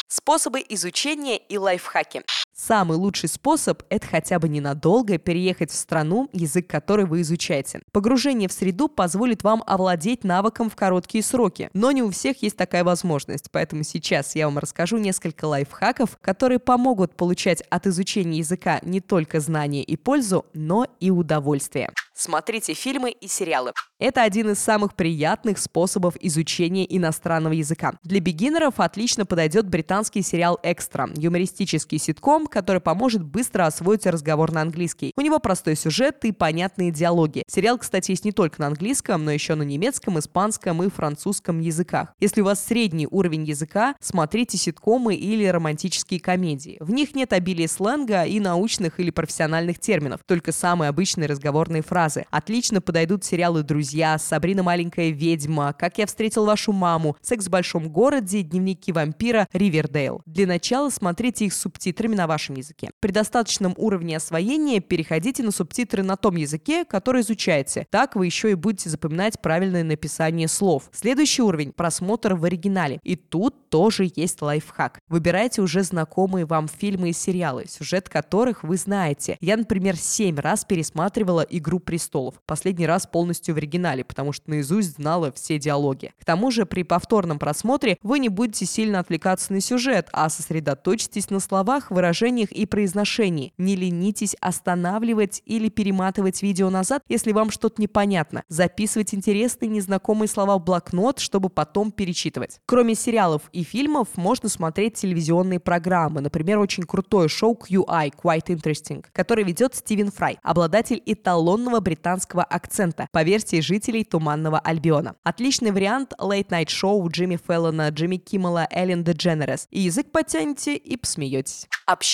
Способы 0.07 0.63
изучения 0.69 1.37
и 1.37 1.57
лайфхаки. 1.57 2.23
Самый 2.59 2.97
лучший 2.97 3.29
способ– 3.29 3.83
это 3.89 4.07
хотя 4.07 4.39
бы 4.39 4.49
ненадолго 4.49 5.19
переехать 5.19 5.69
в 5.69 5.75
страну, 5.75 6.27
язык 6.33 6.65
которой 6.65 7.05
вы 7.05 7.21
изучаете. 7.21 7.81
Погружение 7.91 8.49
в 8.49 8.51
среду 8.51 8.87
позволит 8.87 9.43
вам 9.43 9.63
овладеть 9.67 10.23
навыком 10.23 10.67
в 10.71 10.75
короткие 10.75 11.23
сроки, 11.23 11.69
но 11.73 11.91
не 11.91 12.01
у 12.01 12.09
всех 12.09 12.41
есть 12.41 12.57
такая 12.57 12.83
возможность, 12.83 13.51
поэтому 13.51 13.83
сейчас 13.83 14.35
я 14.35 14.47
вам 14.47 14.57
расскажу 14.57 14.97
несколько 14.97 15.45
лайфхаков, 15.45 16.17
которые 16.19 16.57
помогут 16.57 17.15
получать 17.15 17.61
от 17.69 17.85
изучения 17.85 18.39
языка 18.39 18.79
не 18.81 19.01
только 19.01 19.39
знания 19.39 19.83
и 19.83 19.95
пользу, 19.95 20.47
но 20.53 20.87
и 20.99 21.11
удовольствие. 21.11 21.91
Смотрите 22.15 22.73
фильмы 22.73 23.11
и 23.11 23.27
сериалы. 23.27 23.73
Это 23.99 24.23
один 24.23 24.49
из 24.49 24.57
самых 24.57 24.95
приятных 24.95 25.59
способов 25.59 26.15
изучения 26.19 26.85
иностранного 26.89 27.53
языка. 27.53 27.93
Для 28.01 28.19
бигинеров 28.19 28.79
отлично 28.79 29.27
подойдет 29.27 29.67
британский 29.67 30.23
сериал 30.23 30.59
«Экстра»– 30.63 31.11
юмористический 31.15 31.99
ситком, 31.99 32.46
который 32.47 32.81
поможет 32.81 33.23
быстро 33.23 33.65
освоить 33.65 34.05
разговор 34.05 34.51
на 34.51 34.61
английский. 34.61 35.13
У 35.15 35.21
него 35.21 35.39
простой 35.39 35.75
сюжет 35.75 36.23
и 36.25 36.31
понятные 36.31 36.91
диалоги. 36.91 37.43
Сериал, 37.47 37.77
кстати, 37.77 38.11
есть 38.11 38.25
не 38.25 38.31
только 38.31 38.61
на 38.61 38.67
английском, 38.67 39.23
но 39.25 39.31
еще 39.31 39.55
на 39.55 39.63
немецком, 39.63 40.19
испанском 40.19 40.83
и 40.83 40.89
французском 40.89 41.59
языках. 41.59 42.13
Если 42.19 42.41
у 42.41 42.45
вас 42.45 42.63
средний 42.63 43.07
уровень 43.09 43.43
языка, 43.43 43.95
смотрите 43.99 44.57
ситкомы 44.57 45.15
или 45.15 45.45
романтические 45.45 46.19
комедии. 46.19 46.77
В 46.79 46.91
них 46.91 47.15
нет 47.15 47.33
обилия 47.33 47.67
сленга 47.67 48.23
и 48.23 48.39
научных 48.39 48.99
или 48.99 49.11
профессиональных 49.11 49.79
терминов, 49.79 50.21
только 50.25 50.51
самые 50.51 50.89
обычные 50.89 51.27
разговорные 51.27 51.81
фразы. 51.81 52.25
Отлично 52.31 52.81
подойдут 52.81 53.23
сериалы 53.23 53.63
«Друзья», 53.63 54.17
«Сабрина 54.17 54.63
маленькая 54.63 55.09
ведьма», 55.09 55.73
«Как 55.73 55.97
я 55.97 56.05
встретил 56.05 56.45
вашу 56.45 56.71
маму», 56.71 57.15
«Секс 57.21 57.47
в 57.47 57.49
большом 57.49 57.89
городе», 57.89 58.41
«Дневники 58.41 58.91
вампира», 58.91 59.47
«Ривердейл». 59.53 60.21
Для 60.25 60.47
начала 60.47 60.89
смотрите 60.89 61.45
их 61.45 61.53
субтитрами 61.53 62.15
на 62.15 62.27
вашем 62.37 62.55
языке. 62.55 62.91
При 62.99 63.11
достаточном 63.11 63.73
уровне 63.77 64.15
освоения 64.15 64.79
переходите 64.79 65.41
на 65.41 65.49
субтитры 65.51 66.03
на 66.03 66.17
том 66.17 66.35
языке, 66.35 66.85
который 66.85 67.21
изучаете. 67.21 67.87
Так 67.89 68.15
вы 68.15 68.27
еще 68.27 68.51
и 68.51 68.53
будете 68.53 68.91
запоминать 68.91 69.41
правильное 69.41 69.83
написание 69.83 70.47
слов. 70.47 70.89
Следующий 70.93 71.41
уровень– 71.41 71.71
просмотр 71.75 72.35
в 72.35 72.43
оригинале. 72.45 72.99
И 73.03 73.15
тут 73.15 73.71
тоже 73.71 74.11
есть 74.15 74.39
лайфхак. 74.43 74.99
Выбирайте 75.07 75.63
уже 75.63 75.81
знакомые 75.81 76.45
вам 76.45 76.67
фильмы 76.67 77.09
и 77.09 77.13
сериалы, 77.13 77.65
сюжет 77.67 78.07
которых 78.07 78.63
вы 78.63 78.77
знаете. 78.77 79.37
Я, 79.41 79.57
например, 79.57 79.97
семь 79.97 80.37
раз 80.37 80.63
пересматривала 80.63 81.41
«Игру 81.41 81.79
престолов». 81.79 82.35
Последний 82.45 82.85
раз 82.85 83.07
полностью 83.07 83.55
в 83.55 83.57
оригинале, 83.57 84.03
потому 84.03 84.31
что 84.31 84.51
наизусть 84.51 84.97
знала 84.97 85.31
все 85.31 85.57
диалоги. 85.57 86.13
К 86.21 86.25
тому 86.25 86.51
же 86.51 86.67
при 86.67 86.83
повторном 86.83 87.39
просмотре 87.39 87.97
вы 88.03 88.19
не 88.19 88.29
будете 88.29 88.67
сильно 88.67 88.99
отвлекаться 88.99 89.53
на 89.53 89.59
сюжет, 89.59 90.07
а 90.13 90.29
сосредоточитесь 90.29 91.31
на 91.31 91.39
словах, 91.39 91.89
выражениях 91.89 92.26
и 92.27 92.65
произношении. 92.65 93.53
Не 93.57 93.75
ленитесь 93.75 94.35
останавливать 94.41 95.41
или 95.45 95.69
перематывать 95.69 96.41
видео 96.41 96.69
назад, 96.69 97.03
если 97.07 97.31
вам 97.31 97.51
что-то 97.51 97.81
непонятно. 97.81 98.43
Записывать 98.49 99.13
интересные 99.13 99.69
незнакомые 99.69 100.27
слова 100.27 100.57
в 100.57 100.63
блокнот, 100.63 101.19
чтобы 101.19 101.49
потом 101.49 101.91
перечитывать. 101.91 102.59
Кроме 102.65 102.95
сериалов 102.95 103.43
и 103.51 103.63
фильмов, 103.63 104.09
можно 104.15 104.49
смотреть 104.49 104.95
телевизионные 104.95 105.59
программы. 105.59 106.21
Например, 106.21 106.59
очень 106.59 106.83
крутое 106.83 107.29
шоу 107.29 107.57
QI, 107.57 108.13
Quite 108.21 108.47
Interesting, 108.47 109.05
которое 109.11 109.43
ведет 109.43 109.75
Стивен 109.75 110.11
Фрай, 110.11 110.37
обладатель 110.43 111.01
эталонного 111.05 111.79
британского 111.79 112.43
акцента, 112.43 113.07
по 113.11 113.23
версии 113.23 113.61
жителей 113.61 114.03
Туманного 114.03 114.59
Альбиона. 114.59 115.15
Отличный 115.23 115.71
вариант 115.71 116.13
лейт-найт-шоу 116.19 117.09
Джимми 117.09 117.39
Феллона, 117.47 117.89
Джимми 117.89 118.17
Киммела, 118.17 118.67
Эллен 118.71 119.03
Дедженерес. 119.03 119.67
И 119.71 119.81
язык 119.81 120.11
потянете 120.11 120.75
и 120.75 120.97
посмеетесь. 120.97 121.67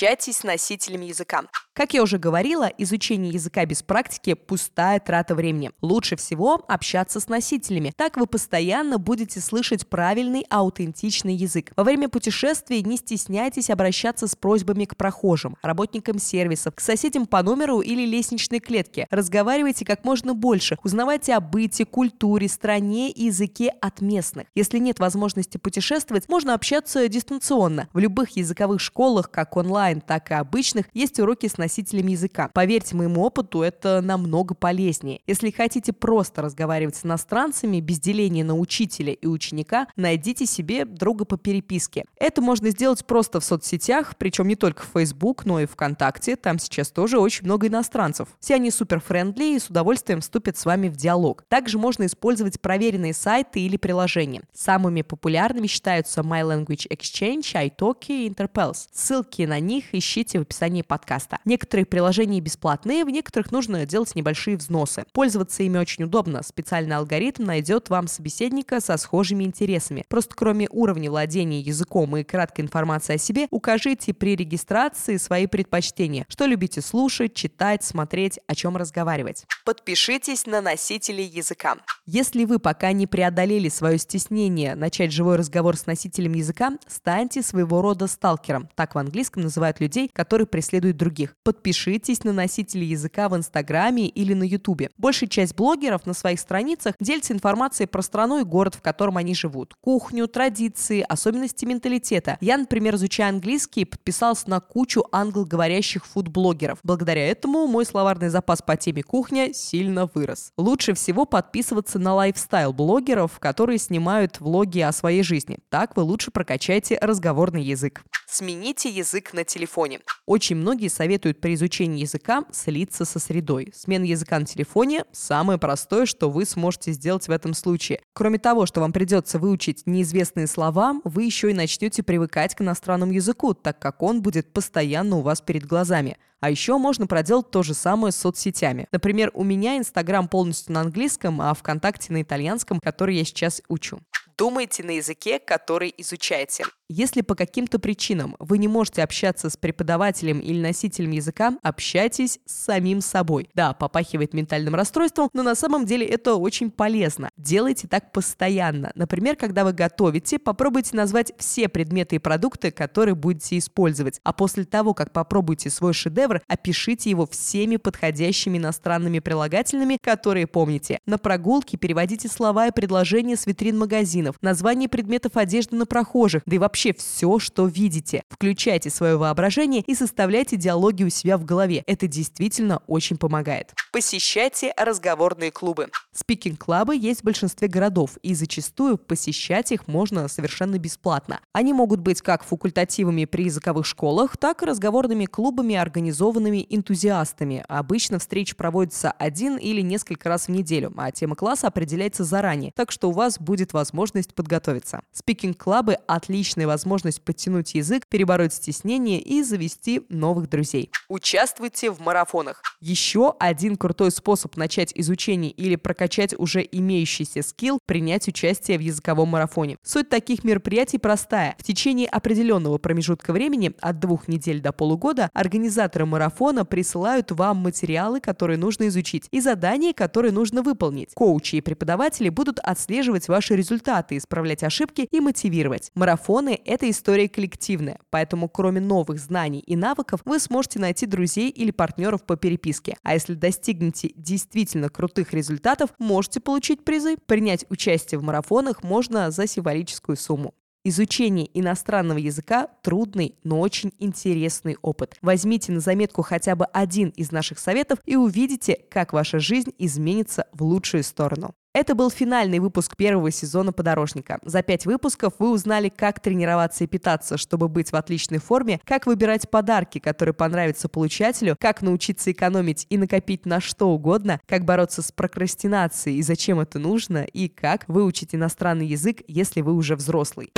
Общайтесь 0.03 0.39
с 0.39 0.43
носителями 0.43 1.05
языка. 1.05 1.43
Как 1.71 1.93
я 1.93 2.03
уже 2.03 2.19
говорила, 2.19 2.69
изучение 2.77 3.31
языка 3.31 3.65
без 3.65 3.81
практики– 3.81 4.33
пустая 4.47 4.99
трата 4.99 5.33
времени. 5.33 5.71
Лучше 5.81 6.17
всего 6.17 6.63
общаться 6.67 7.19
с 7.19 7.29
носителями. 7.29 7.93
Так 7.95 8.17
вы 8.17 8.27
постоянно 8.27 8.99
будете 8.99 9.39
слышать 9.39 9.87
правильный, 9.87 10.45
аутентичный 10.49 11.33
язык. 11.33 11.71
Во 11.75 11.83
время 11.83 12.09
путешествий 12.09 12.83
не 12.83 12.97
стесняйтесь 12.97 13.71
обращаться 13.71 14.27
с 14.27 14.35
просьбами 14.35 14.85
к 14.85 14.97
прохожим, 14.97 15.55
работникам 15.63 16.19
сервисов, 16.19 16.75
к 16.75 16.81
соседям 16.81 17.25
по 17.25 17.41
номеру 17.41 17.79
или 17.79 18.05
лестничной 18.05 18.59
клетке. 18.59 19.07
Разговаривайте 19.09 19.83
как 19.83 20.03
можно 20.03 20.35
больше, 20.35 20.77
узнавайте 20.83 21.33
о 21.33 21.39
быте, 21.39 21.85
культуре, 21.85 22.49
стране 22.49 23.09
и 23.09 23.25
языке 23.25 23.69
от 23.81 24.01
местных. 24.01 24.45
Если 24.53 24.77
нет 24.79 24.99
возможности 24.99 25.57
путешествовать, 25.57 26.29
можно 26.29 26.53
общаться 26.53 27.07
дистанционно. 27.07 27.87
В 27.93 27.99
любых 27.99 28.37
языковых 28.37 28.79
школах, 28.79 29.31
как 29.31 29.57
онлайн, 29.57 29.92
так 30.01 30.31
и 30.31 30.33
обычных, 30.33 30.85
есть 30.93 31.19
уроки 31.19 31.47
с 31.47 31.57
носителем 31.57 32.07
языка. 32.07 32.49
Поверьте 32.53 32.95
моему 32.95 33.21
опыту, 33.23 33.61
это 33.61 34.01
намного 34.01 34.53
полезнее. 34.55 35.21
Если 35.27 35.51
хотите 35.51 35.93
просто 35.93 36.41
разговаривать 36.41 36.95
с 36.95 37.05
иностранцами 37.05 37.79
без 37.79 37.99
деления 37.99 38.43
на 38.43 38.57
учителя 38.57 39.13
и 39.13 39.27
ученика, 39.27 39.87
найдите 39.95 40.45
себе 40.45 40.85
друга 40.85 41.25
по 41.25 41.37
переписке. 41.37 42.05
Это 42.17 42.41
можно 42.41 42.69
сделать 42.69 43.05
просто 43.05 43.39
в 43.39 43.45
соцсетях, 43.45 44.15
причем 44.17 44.47
не 44.47 44.55
только 44.55 44.83
в 44.83 44.89
Facebook, 44.93 45.45
но 45.45 45.59
и 45.59 45.65
ВКонтакте. 45.65 46.35
Там 46.35 46.59
сейчас 46.59 46.91
тоже 46.91 47.19
очень 47.19 47.45
много 47.45 47.67
иностранцев. 47.67 48.27
Все 48.39 48.55
они 48.55 48.71
супер 48.71 48.99
френдли 48.99 49.55
и 49.55 49.59
с 49.59 49.69
удовольствием 49.69 50.21
вступят 50.21 50.57
с 50.57 50.65
вами 50.65 50.89
в 50.89 50.95
диалог. 50.95 51.43
Также 51.47 51.77
можно 51.77 52.05
использовать 52.05 52.61
проверенные 52.61 53.13
сайты 53.13 53.59
или 53.61 53.77
приложения. 53.77 54.43
Самыми 54.53 55.01
популярными 55.01 55.67
считаются 55.67 56.21
My 56.21 56.43
Language 56.43 56.87
Exchange, 56.89 57.53
iTalki 57.53 58.25
и 58.25 58.29
Interpels. 58.29 58.87
Ссылки 58.93 59.41
на 59.43 59.59
них 59.59 59.72
ищите 59.79 60.39
в 60.39 60.41
описании 60.43 60.81
подкаста. 60.81 61.39
Некоторые 61.45 61.85
приложения 61.85 62.41
бесплатные, 62.41 63.05
в 63.05 63.09
некоторых 63.09 63.51
нужно 63.51 63.85
делать 63.85 64.15
небольшие 64.15 64.57
взносы. 64.57 65.05
Пользоваться 65.13 65.63
ими 65.63 65.77
очень 65.77 66.03
удобно. 66.03 66.43
Специальный 66.43 66.95
алгоритм 66.97 67.45
найдет 67.45 67.89
вам 67.89 68.07
собеседника 68.07 68.79
со 68.81 68.97
схожими 68.97 69.43
интересами. 69.43 70.05
Просто 70.09 70.35
кроме 70.35 70.67
уровня 70.69 71.09
владения 71.09 71.59
языком 71.61 72.17
и 72.17 72.23
краткой 72.23 72.65
информации 72.65 73.15
о 73.15 73.17
себе, 73.17 73.47
укажите 73.49 74.13
при 74.13 74.35
регистрации 74.35 75.17
свои 75.17 75.47
предпочтения. 75.47 76.25
Что 76.29 76.45
любите 76.45 76.81
слушать, 76.81 77.33
читать, 77.33 77.83
смотреть, 77.83 78.39
о 78.47 78.55
чем 78.55 78.77
разговаривать. 78.77 79.45
Подпишитесь 79.65 80.45
на 80.45 80.61
носители 80.61 81.21
языка. 81.21 81.77
Если 82.05 82.43
вы 82.43 82.59
пока 82.59 82.91
не 82.91 83.07
преодолели 83.07 83.69
свое 83.69 83.97
стеснение 83.97 84.75
начать 84.75 85.11
живой 85.11 85.37
разговор 85.37 85.77
с 85.77 85.85
носителем 85.85 86.33
языка, 86.33 86.73
станьте 86.87 87.41
своего 87.41 87.81
рода 87.81 88.07
сталкером. 88.07 88.67
Так 88.75 88.95
в 88.95 88.97
английском 88.97 89.43
называют 89.63 89.79
людей, 89.79 90.09
которые 90.11 90.45
преследуют 90.45 90.97
других. 90.97 91.35
Подпишитесь 91.43 92.23
на 92.23 92.33
носители 92.33 92.83
языка 92.83 93.29
в 93.29 93.37
Инстаграме 93.37 94.07
или 94.07 94.33
на 94.33 94.43
Ютубе. 94.43 94.89
Большая 94.97 95.29
часть 95.29 95.55
блогеров 95.55 96.05
на 96.05 96.13
своих 96.13 96.39
страницах 96.39 96.95
делится 96.99 97.33
информацией 97.33 97.87
про 97.87 98.01
страну 98.01 98.41
и 98.41 98.43
город, 98.43 98.75
в 98.75 98.81
котором 98.81 99.15
они 99.17 99.33
живут. 99.33 99.73
Кухню, 99.79 100.27
традиции, 100.27 101.05
особенности 101.07 101.63
менталитета. 101.65 102.37
Я, 102.41 102.57
например, 102.57 102.95
изучая 102.95 103.29
английский, 103.29 103.85
подписался 103.85 104.49
на 104.49 104.59
кучу 104.59 105.05
англоговорящих 105.11 106.05
фудблогеров. 106.05 106.79
Благодаря 106.83 107.25
этому 107.25 107.67
мой 107.67 107.85
словарный 107.85 108.29
запас 108.29 108.61
по 108.61 108.75
теме 108.75 109.03
кухня 109.03 109.53
сильно 109.53 110.09
вырос. 110.13 110.51
Лучше 110.57 110.93
всего 110.93 111.25
подписываться 111.25 111.99
на 111.99 112.13
лайфстайл-блогеров, 112.15 113.39
которые 113.39 113.77
снимают 113.77 114.41
влоги 114.41 114.81
о 114.81 114.91
своей 114.91 115.23
жизни. 115.23 115.59
Так 115.69 115.95
вы 115.95 116.03
лучше 116.03 116.31
прокачаете 116.31 116.97
разговорный 117.01 117.63
язык. 117.63 118.03
Смените 118.27 118.89
язык 118.89 119.31
на 119.33 119.45
телефоне. 119.53 119.99
Очень 120.25 120.55
многие 120.55 120.87
советуют 120.87 121.39
при 121.39 121.53
изучении 121.53 122.01
языка 122.01 122.43
слиться 122.51 123.05
со 123.05 123.19
средой. 123.19 123.71
Смена 123.75 124.05
языка 124.05 124.39
на 124.39 124.45
телефоне– 124.45 125.05
самое 125.11 125.59
простое, 125.59 126.05
что 126.05 126.29
вы 126.29 126.45
сможете 126.45 126.91
сделать 126.91 127.27
в 127.27 127.31
этом 127.31 127.53
случае. 127.53 128.01
Кроме 128.13 128.39
того, 128.39 128.65
что 128.65 128.81
вам 128.81 128.91
придется 128.91 129.39
выучить 129.39 129.83
неизвестные 129.85 130.47
слова, 130.47 130.95
вы 131.03 131.23
еще 131.23 131.51
и 131.51 131.53
начнете 131.53 132.03
привыкать 132.03 132.55
к 132.55 132.61
иностранному 132.61 133.11
языку, 133.11 133.53
так 133.53 133.79
как 133.79 134.01
он 134.01 134.21
будет 134.21 134.51
постоянно 134.53 135.17
у 135.17 135.21
вас 135.21 135.41
перед 135.41 135.65
глазами. 135.65 136.17
А 136.39 136.49
еще 136.49 136.77
можно 136.77 137.07
проделать 137.07 137.51
то 137.51 137.63
же 137.63 137.73
самое 137.73 138.11
с 138.11 138.17
соцсетями. 138.17 138.87
Например, 138.91 139.31
у 139.33 139.45
меня 139.45 139.77
Инстаграм 139.77 140.27
полностью 140.27 140.73
на 140.73 140.81
английском, 140.81 141.39
а 141.41 141.53
ВКонтакте 141.53 142.11
на 142.11 142.21
итальянском, 142.21 142.81
который 142.81 143.15
я 143.15 143.23
сейчас 143.23 143.61
учу. 143.69 143.99
Думайте 144.37 144.83
на 144.83 144.91
языке, 144.91 145.39
который 145.39 145.93
изучаете. 145.97 146.65
Если 146.89 147.21
по 147.21 147.33
каким-то 147.33 147.79
причинам 147.79 148.35
вы 148.39 148.57
не 148.57 148.67
можете 148.67 149.03
общаться 149.03 149.49
с 149.49 149.57
преподавателем 149.57 150.39
или 150.39 150.59
носителем 150.61 151.11
языка, 151.11 151.57
общайтесь 151.63 152.39
с 152.45 152.65
самим 152.65 153.01
собой. 153.01 153.49
Да, 153.55 153.73
попахивает 153.73 154.33
ментальным 154.33 154.75
расстройством, 154.75 155.29
но 155.33 155.43
на 155.43 155.55
самом 155.55 155.85
деле 155.85 156.05
это 156.05 156.35
очень 156.35 156.69
полезно. 156.69 157.29
Делайте 157.37 157.87
так 157.87 158.11
постоянно. 158.11 158.91
Например, 158.95 159.35
когда 159.35 159.63
вы 159.63 159.73
готовите, 159.73 160.37
попробуйте 160.39 160.95
назвать 160.95 161.31
все 161.37 161.67
предметы 161.67 162.17
и 162.17 162.19
продукты, 162.19 162.69
которые 162.69 163.15
будете 163.15 163.57
использовать. 163.57 164.19
А 164.23 164.33
после 164.33 164.65
того, 164.65 164.93
как 164.93 165.13
попробуете 165.13 165.69
свой 165.69 165.93
шедевр, 165.93 166.41
опишите 166.47 167.09
его 167.09 167.25
всеми 167.25 167.77
подходящими 167.77 168.57
иностранными 168.57 169.19
прилагательными, 169.19 169.97
которые 170.01 170.47
помните. 170.47 170.99
На 171.05 171.17
прогулке 171.17 171.77
переводите 171.77 172.27
слова 172.27 172.67
и 172.67 172.71
предложения 172.71 173.35
с 173.35 173.47
витрин 173.47 173.77
магазинов, 174.23 174.35
названия 174.41 174.87
предметов 174.87 175.35
одежды 175.35 175.75
на 175.75 175.85
прохожих, 175.85 176.43
да 176.45 176.55
и 176.55 176.59
вообще 176.59 176.93
все, 176.93 177.39
что 177.39 177.65
видите. 177.65 178.23
Включайте 178.29 178.89
свое 178.89 179.17
воображение 179.17 179.83
и 179.85 179.95
составляйте 179.95 180.57
диалоги 180.57 181.03
у 181.03 181.09
себя 181.09 181.37
в 181.37 181.45
голове. 181.45 181.83
Это 181.87 182.07
действительно 182.07 182.81
очень 182.87 183.17
помогает. 183.17 183.73
Посещайте 183.91 184.73
разговорные 184.77 185.51
клубы. 185.51 185.89
Спикинг-клабы 186.13 186.95
есть 186.95 187.21
в 187.21 187.23
большинстве 187.23 187.67
городов, 187.67 188.17
и 188.23 188.33
зачастую 188.35 188.97
посещать 188.97 189.71
их 189.71 189.87
можно 189.87 190.27
совершенно 190.27 190.77
бесплатно. 190.77 191.39
Они 191.53 191.73
могут 191.73 191.99
быть 191.99 192.21
как 192.21 192.43
факультативами 192.43 193.25
при 193.25 193.45
языковых 193.45 193.85
школах, 193.85 194.37
так 194.37 194.63
и 194.63 194.65
разговорными 194.65 195.25
клубами, 195.25 195.75
организованными 195.75 196.65
энтузиастами. 196.69 197.63
Обычно 197.67 198.19
встречи 198.19 198.55
проводятся 198.55 199.11
один 199.11 199.57
или 199.57 199.81
несколько 199.81 200.29
раз 200.29 200.47
в 200.47 200.49
неделю, 200.49 200.93
а 200.97 201.11
тема 201.11 201.35
класса 201.35 201.67
определяется 201.67 202.23
заранее, 202.23 202.71
так 202.75 202.91
что 202.91 203.09
у 203.09 203.11
вас 203.11 203.39
будет 203.39 203.73
возможность 203.73 204.12
подготовиться. 204.35 205.01
Спикинг-клабы– 205.11 205.93
отличная 206.07 206.67
возможность 206.67 207.21
подтянуть 207.21 207.73
язык, 207.75 208.07
перебороть 208.07 208.53
стеснение 208.53 209.19
и 209.19 209.41
завести 209.43 210.05
новых 210.09 210.49
друзей. 210.49 210.91
Участвуйте 211.09 211.91
в 211.91 211.99
марафонах. 211.99 212.61
Еще 212.79 213.33
один 213.39 213.75
крутой 213.77 214.11
способ 214.11 214.57
начать 214.57 214.91
изучение 214.95 215.51
или 215.51 215.75
прокачать 215.75 216.33
уже 216.37 216.67
имеющийся 216.71 217.41
скилл– 217.41 217.79
принять 217.85 218.27
участие 218.27 218.77
в 218.77 218.81
языковом 218.81 219.29
марафоне. 219.29 219.77
Суть 219.83 220.09
таких 220.09 220.43
мероприятий 220.43 220.97
простая. 220.97 221.55
В 221.57 221.63
течение 221.63 222.07
определенного 222.07 222.77
промежутка 222.77 223.33
времени, 223.33 223.73
от 223.81 223.99
двух 223.99 224.27
недель 224.27 224.61
до 224.61 224.71
полугода, 224.71 225.29
организаторы 225.33 226.05
марафона 226.05 226.65
присылают 226.65 227.31
вам 227.31 227.57
материалы, 227.57 228.19
которые 228.19 228.57
нужно 228.57 228.87
изучить, 228.87 229.27
и 229.31 229.39
задания, 229.39 229.93
которые 229.93 230.31
нужно 230.31 230.61
выполнить. 230.61 231.13
Коучи 231.13 231.55
и 231.55 231.61
преподаватели 231.61 232.29
будут 232.29 232.59
отслеживать 232.59 233.27
ваши 233.27 233.55
результаты, 234.03 234.17
исправлять 234.17 234.63
ошибки 234.63 235.07
и 235.11 235.19
мотивировать. 235.19 235.91
Марафоны 235.95 236.59
это 236.65 236.89
история 236.89 237.29
коллективная, 237.29 237.99
поэтому 238.09 238.49
кроме 238.49 238.81
новых 238.81 239.19
знаний 239.19 239.59
и 239.59 239.75
навыков 239.75 240.21
вы 240.25 240.39
сможете 240.39 240.79
найти 240.79 241.05
друзей 241.05 241.49
или 241.49 241.71
партнеров 241.71 242.23
по 242.23 242.35
переписке. 242.35 242.95
А 243.03 243.13
если 243.13 243.33
достигнете 243.33 244.11
действительно 244.15 244.89
крутых 244.89 245.33
результатов, 245.33 245.91
можете 245.99 246.39
получить 246.39 246.83
призы. 246.83 247.17
Принять 247.25 247.65
участие 247.69 248.19
в 248.19 248.23
марафонах 248.23 248.83
можно 248.83 249.31
за 249.31 249.47
символическую 249.47 250.17
сумму. 250.17 250.53
Изучение 250.85 251.47
иностранного 251.57 252.17
языка– 252.17 252.67
трудный, 252.83 253.35
но 253.45 253.61
очень 253.61 253.93
интересный 253.99 254.75
опыт. 254.81 255.15
Возьмите 255.21 255.71
на 255.71 255.79
заметку 255.79 256.23
хотя 256.23 256.57
бы 256.57 256.65
один 256.65 257.09
из 257.09 257.31
наших 257.31 257.59
советов 257.59 257.99
и 258.05 258.17
увидите, 258.17 258.77
как 258.91 259.13
ваша 259.13 259.39
жизнь 259.39 259.71
изменится 259.77 260.45
в 260.51 260.63
лучшую 260.63 261.03
сторону. 261.03 261.55
Это 261.73 261.95
был 261.95 262.11
финальный 262.11 262.59
выпуск 262.59 262.95
первого 262.95 263.31
сезона 263.31 263.73
«Подорожника». 263.73 264.37
За 264.43 264.61
пять 264.61 264.85
выпусков 264.85 265.33
вы 265.39 265.49
узнали, 265.49 265.89
как 265.89 266.19
тренироваться 266.19 266.83
и 266.83 266.87
питаться, 266.87 267.35
чтобы 267.35 267.67
быть 267.67 267.91
в 267.91 267.95
отличной 267.95 268.37
форме, 268.37 268.79
как 268.85 269.07
выбирать 269.07 269.49
подарки, 269.49 269.97
которые 269.97 270.35
понравятся 270.35 270.87
получателю, 270.87 271.57
как 271.59 271.81
научиться 271.81 272.31
экономить 272.31 272.85
и 272.91 272.97
накопить 272.99 273.47
на 273.47 273.59
что 273.59 273.89
угодно, 273.89 274.39
как 274.47 274.65
бороться 274.65 275.01
с 275.01 275.11
прокрастинацией 275.11 276.19
и 276.19 276.21
зачем 276.21 276.59
это 276.59 276.77
нужно, 276.77 277.23
и 277.23 277.47
как 277.47 277.85
выучить 277.87 278.35
иностранный 278.35 278.85
язык, 278.85 279.23
если 279.27 279.61
вы 279.61 279.73
уже 279.73 279.95
взрослый. 279.95 280.51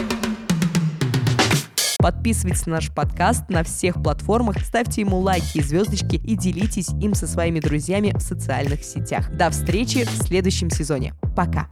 Подписывайтесь 2.05 2.67
на 2.67 2.73
наш 2.73 2.91
подкаст 2.91 3.49
на 3.49 3.63
всех 3.63 3.95
платформах, 3.95 4.59
ставьте 4.63 5.01
ему 5.01 5.17
лайки 5.17 5.57
и 5.57 5.61
звездочки 5.63 6.17
и 6.17 6.35
делитесь 6.35 6.89
им 7.01 7.15
со 7.15 7.25
своими 7.25 7.59
друзьями 7.59 8.13
в 8.15 8.21
социальных 8.21 8.83
сетях. 8.83 9.35
До 9.35 9.49
встречи 9.49 10.05
в 10.05 10.11
следующем 10.23 10.69
сезоне. 10.69 11.15
Пока! 11.35 11.67